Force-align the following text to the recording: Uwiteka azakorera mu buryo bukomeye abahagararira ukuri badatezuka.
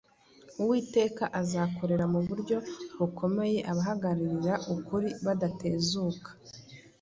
Uwiteka 0.61 1.23
azakorera 1.41 2.05
mu 2.13 2.19
buryo 2.27 2.57
bukomeye 2.97 3.59
abahagararira 3.71 4.53
ukuri 4.73 5.09
badatezuka. 5.25 6.29